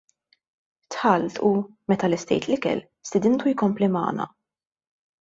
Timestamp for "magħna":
3.99-4.31